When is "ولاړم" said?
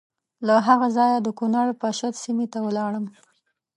2.67-3.05